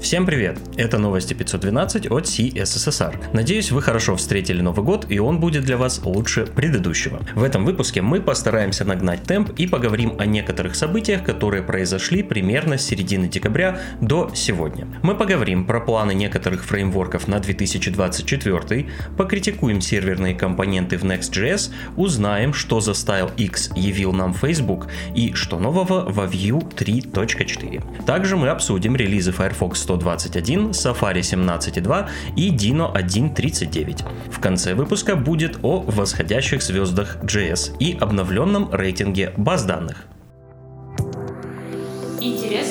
[0.00, 0.60] Всем привет!
[0.76, 3.16] Это новости 512 от CSSR.
[3.32, 7.20] Надеюсь, вы хорошо встретили Новый год и он будет для вас лучше предыдущего.
[7.34, 12.78] В этом выпуске мы постараемся нагнать темп и поговорим о некоторых событиях, которые произошли примерно
[12.78, 14.86] с середины декабря до сегодня.
[15.02, 22.80] Мы поговорим про планы некоторых фреймворков на 2024, покритикуем серверные компоненты в Next.js, узнаем, что
[22.80, 24.86] за StyleX явил нам Facebook
[25.16, 28.04] и что нового во Vue 3.4.
[28.06, 34.04] Также мы обсудим релизы Firefox 121, Safari 17.2 и Dino 1.39.
[34.30, 40.04] В конце выпуска будет о восходящих звездах JS и обновленном рейтинге баз данных.
[42.20, 42.67] Интересные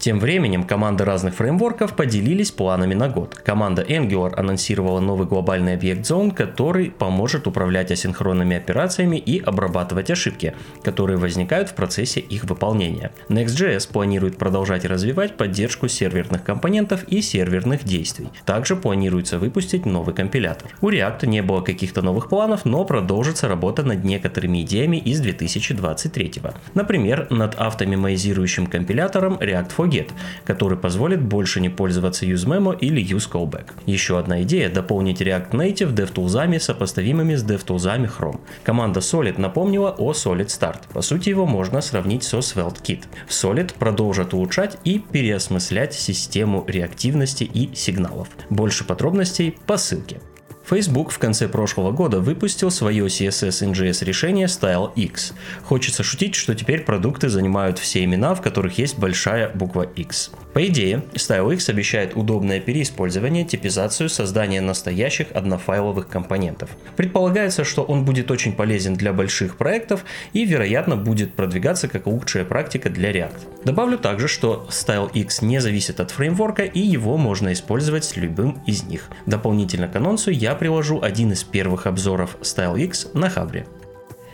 [0.00, 3.34] Тем временем команды разных фреймворков поделились планами на год.
[3.34, 10.54] Команда Angular анонсировала новый глобальный объект Zone, который поможет управлять асинхронными операциями и обрабатывать ошибки,
[10.82, 13.12] которые возникают в процессе их выполнения.
[13.28, 18.28] Next.js планирует продолжать развивать поддержку серверных компонентов и серверных действий.
[18.46, 20.70] Также планируется выпустить новый компилятор.
[20.80, 26.32] У React не было каких-то новых планов, но продолжится работа над некоторыми идеями из 2023.
[26.72, 30.10] Например, над автомемоизирующим компилятором React for Get,
[30.44, 33.70] который позволит больше не пользоваться UseMemo или UseCallback.
[33.86, 38.40] Еще одна идея– дополнить React Native DevTools сопоставимыми с DevTools Chrome.
[38.62, 40.80] Команда Solid напомнила о Solid Start.
[40.92, 43.04] По сути его можно сравнить со SvelteKit.
[43.28, 48.28] Solid продолжат улучшать и переосмыслять систему реактивности и сигналов.
[48.48, 50.20] Больше подробностей по ссылке.
[50.64, 55.32] Facebook в конце прошлого года выпустил свое CSS NGS решение Style X.
[55.64, 60.30] Хочется шутить, что теперь продукты занимают все имена, в которых есть большая буква X.
[60.52, 66.70] По идее, Style X обещает удобное переиспользование, типизацию, создание настоящих однофайловых компонентов.
[66.96, 72.44] Предполагается, что он будет очень полезен для больших проектов и, вероятно, будет продвигаться как лучшая
[72.44, 73.64] практика для React.
[73.64, 78.60] Добавлю также, что Style X не зависит от фреймворка и его можно использовать с любым
[78.66, 79.08] из них.
[79.26, 83.66] Дополнительно к анонсу я приложу один из первых обзоров StyleX на Хабре.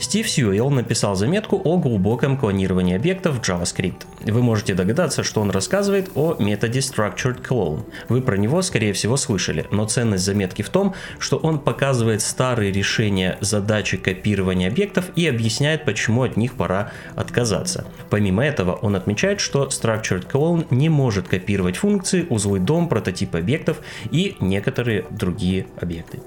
[0.00, 4.06] Стив Сьюэлл написал заметку о глубоком клонировании объектов в JavaScript.
[4.22, 7.84] Вы можете догадаться, что он рассказывает о методе Structured Clone.
[8.08, 12.72] Вы про него, скорее всего, слышали, но ценность заметки в том, что он показывает старые
[12.72, 17.84] решения задачи копирования объектов и объясняет, почему от них пора отказаться.
[18.08, 23.82] Помимо этого, он отмечает, что Structured Clone не может копировать функции, узлы дом, прототипы объектов
[24.10, 26.20] и некоторые другие объекты.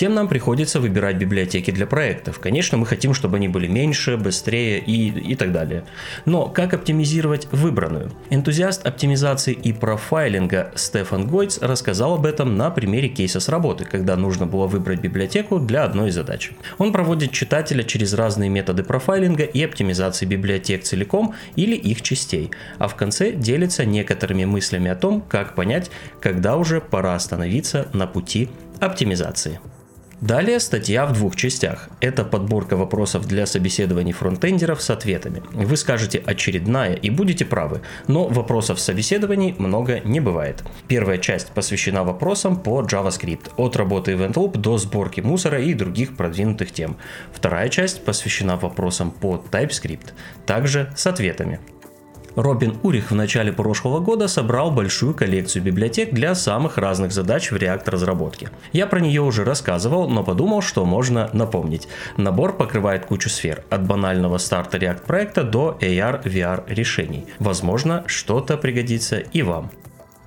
[0.00, 2.38] Всем нам приходится выбирать библиотеки для проектов.
[2.38, 5.84] Конечно, мы хотим, чтобы они были меньше, быстрее и, и так далее.
[6.24, 8.10] Но как оптимизировать выбранную?
[8.30, 14.16] Энтузиаст оптимизации и профайлинга Стефан Гойц рассказал об этом на примере кейса с работы, когда
[14.16, 16.52] нужно было выбрать библиотеку для одной из задач.
[16.78, 22.88] Он проводит читателя через разные методы профайлинга и оптимизации библиотек целиком или их частей, а
[22.88, 25.90] в конце делится некоторыми мыслями о том, как понять,
[26.22, 28.48] когда уже пора остановиться на пути
[28.80, 29.60] оптимизации.
[30.20, 31.88] Далее статья в двух частях.
[32.00, 35.42] Это подборка вопросов для собеседований фронтендеров с ответами.
[35.52, 40.62] Вы скажете очередная и будете правы, но вопросов собеседований много не бывает.
[40.88, 46.14] Первая часть посвящена вопросам по JavaScript, от работы Event Loop до сборки мусора и других
[46.18, 46.98] продвинутых тем.
[47.32, 50.12] Вторая часть посвящена вопросам по TypeScript,
[50.44, 51.60] также с ответами.
[52.36, 57.56] Робин Урих в начале прошлого года собрал большую коллекцию библиотек для самых разных задач в
[57.56, 58.50] React разработке.
[58.72, 61.88] Я про нее уже рассказывал, но подумал, что можно напомнить.
[62.16, 67.26] Набор покрывает кучу сфер, от банального старта React проекта до AR-VR решений.
[67.38, 69.70] Возможно, что-то пригодится и вам.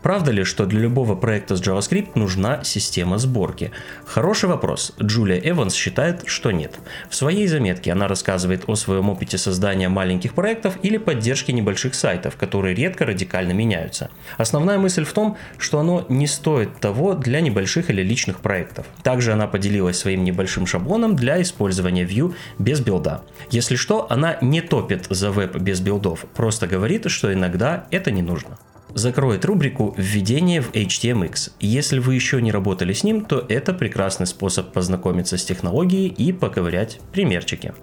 [0.04, 3.72] Правда ли, что для любого проекта с JavaScript нужна система сборки?
[4.06, 4.94] Хороший вопрос.
[5.02, 6.78] Джулия Эванс считает, что нет.
[7.10, 12.36] В своей заметке она рассказывает о своем опыте создания маленьких проектов или поддержки небольших сайтов,
[12.36, 14.10] которые редко радикально меняются.
[14.38, 18.86] Основная мысль в том, что оно не стоит того для небольших или личных проектов.
[19.04, 23.24] Также она поделилась своим небольшим шаблоном для использования Vue без билда.
[23.52, 28.22] Если что, она не топит за веб без билдов, просто говорит, что иногда это не
[28.22, 28.58] нужно
[28.94, 31.52] закроет рубрику «Введение в HTMX».
[31.60, 36.32] Если вы еще не работали с ним, то это прекрасный способ познакомиться с технологией и
[36.32, 37.74] поковырять примерчики.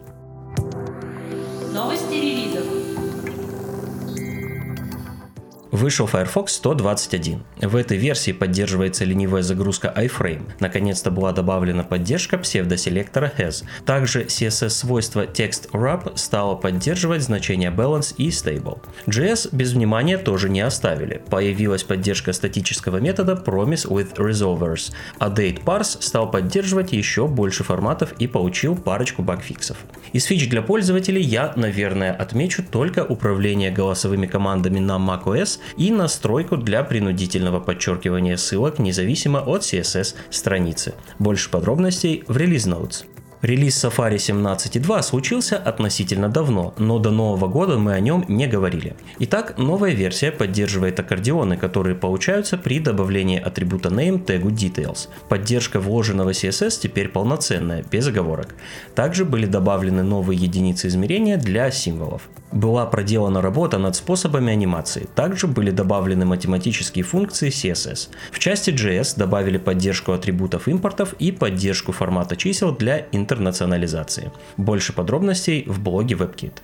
[5.70, 7.44] Вышел Firefox 121.
[7.62, 10.50] В этой версии поддерживается ленивая загрузка iframe.
[10.58, 13.62] Наконец-то была добавлена поддержка псевдоселектора has.
[13.86, 18.80] Также CSS-свойство text wrap стало поддерживать значения balance и stable.
[19.06, 21.22] JS без внимания тоже не оставили.
[21.30, 28.12] Появилась поддержка статического метода promise with resolvers, а date parse стал поддерживать еще больше форматов
[28.18, 29.76] и получил парочку багфиксов.
[30.12, 36.56] Из фич для пользователей я, наверное, отмечу только управление голосовыми командами на macOS и настройку
[36.56, 40.94] для принудительного подчеркивания ссылок независимо от CSS страницы.
[41.18, 43.04] Больше подробностей в Release Notes.
[43.42, 48.96] Релиз Safari 17.2 случился относительно давно, но до Нового года мы о нем не говорили.
[49.18, 55.08] Итак, новая версия поддерживает аккордеоны, которые получаются при добавлении атрибута name тегу details.
[55.30, 58.54] Поддержка вложенного CSS теперь полноценная, без оговорок.
[58.94, 62.28] Также были добавлены новые единицы измерения для символов.
[62.52, 65.06] Была проделана работа над способами анимации.
[65.14, 68.08] Также были добавлены математические функции CSS.
[68.32, 74.32] В части JS добавили поддержку атрибутов импортов и поддержку формата чисел для интернационализации.
[74.56, 76.54] Больше подробностей в блоге WebKit.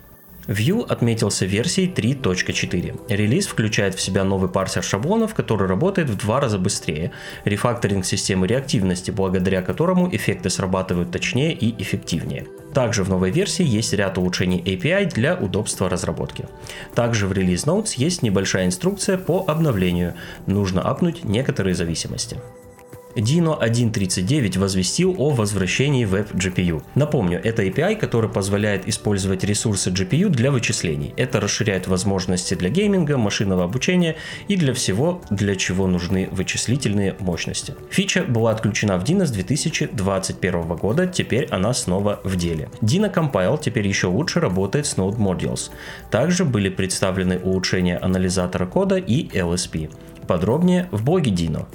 [0.49, 3.01] Vue отметился версией 3.4.
[3.09, 7.13] Релиз включает в себя новый парсер шаблонов, который работает в два раза быстрее,
[7.45, 12.47] рефакторинг системы реактивности, благодаря которому эффекты срабатывают точнее и эффективнее.
[12.77, 16.45] Также в новой версии есть ряд улучшений API для удобства разработки.
[16.95, 20.13] Также в Release Notes есть небольшая инструкция по обновлению.
[20.45, 22.39] Нужно апнуть некоторые зависимости.
[23.17, 26.83] Dino 1.39 возвестил о возвращении Web GPU.
[26.95, 31.15] Напомню, это API, который позволяет использовать ресурсы GPU для вычислений.
[31.17, 34.17] Это расширяет возможности для гейминга, машинного обучения
[34.49, 37.75] и для всего, для чего нужны вычислительные мощности.
[37.91, 42.69] Фича была отключена в Dino с 2021 года, теперь она снова в деле.
[42.83, 45.71] Dino Compile теперь еще лучше работает с Node Modules.
[46.11, 49.91] Также были представлены улучшения анализатора кода и LSP.
[50.27, 51.67] Подробнее в блоге Dino.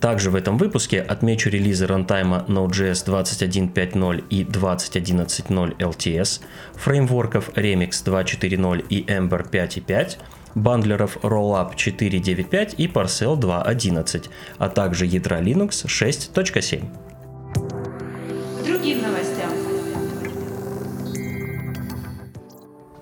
[0.00, 6.40] Также в этом выпуске отмечу релизы рантайма Node.js 21.5.0 и 20.11.0 LTS,
[6.74, 10.18] фреймворков Remix 2.4.0 и Ember 5.5,
[10.54, 14.28] бандлеров Rollup 4.9.5 и Parcel 2.11,
[14.58, 16.84] а также ядра Linux 6.7.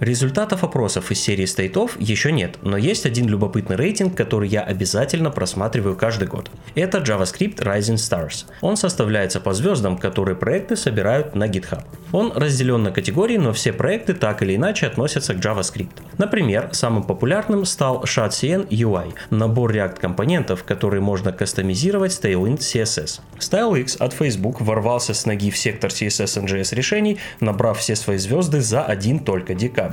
[0.01, 5.31] Результатов опросов из серии стейтов еще нет, но есть один любопытный рейтинг, который я обязательно
[5.31, 6.51] просматриваю каждый год.
[6.75, 8.45] Это JavaScript Rising Stars.
[8.61, 11.83] Он составляется по звездам, которые проекты собирают на GitHub.
[12.13, 16.03] Он разделен на категории, но все проекты так или иначе относятся к JavaScript.
[16.19, 23.21] Например, самым популярным стал ShadCN UI, набор React компонентов, которые можно кастомизировать с Tailwind CSS.
[23.39, 28.61] StyleX от Facebook ворвался с ноги в сектор CSS NGS решений, набрав все свои звезды
[28.61, 29.86] за один только декабрь.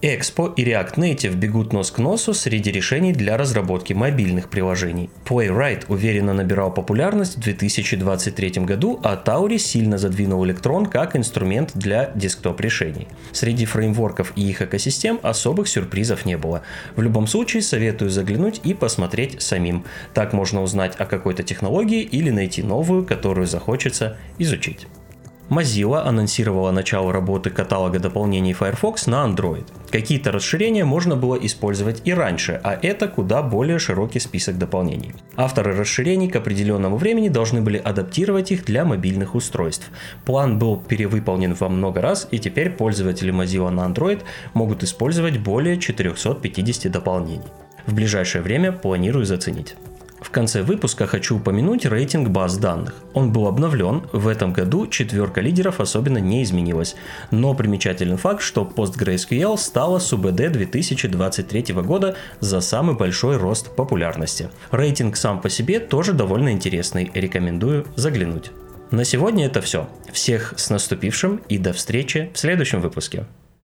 [0.00, 5.10] Expo и React Native бегут нос к носу среди решений для разработки мобильных приложений.
[5.24, 12.12] Playwright уверенно набирал популярность в 2023 году, а Tauri сильно задвинул Electron как инструмент для
[12.14, 13.08] десктоп решений.
[13.32, 16.62] Среди фреймворков и их экосистем особых сюрпризов не было.
[16.94, 19.84] В любом случае советую заглянуть и посмотреть самим.
[20.14, 24.86] Так можно узнать о какой-то технологии или найти новую, которую захочется изучить.
[25.48, 29.64] Mozilla анонсировала начало работы каталога дополнений Firefox на Android.
[29.90, 35.14] Какие-то расширения можно было использовать и раньше, а это куда более широкий список дополнений.
[35.36, 39.90] Авторы расширений к определенному времени должны были адаптировать их для мобильных устройств.
[40.26, 44.22] План был перевыполнен во много раз, и теперь пользователи Mozilla на Android
[44.52, 47.40] могут использовать более 450 дополнений.
[47.86, 49.76] В ближайшее время планирую заценить.
[50.20, 52.94] В конце выпуска хочу упомянуть рейтинг баз данных.
[53.14, 56.96] Он был обновлен, в этом году четверка лидеров особенно не изменилась,
[57.30, 64.50] но примечателен факт, что PostgreSQL стала СУБД 2023 года за самый большой рост популярности.
[64.70, 68.50] Рейтинг сам по себе тоже довольно интересный, рекомендую заглянуть.
[68.90, 69.88] На сегодня это все.
[70.12, 73.26] Всех с наступившим и до встречи в следующем выпуске.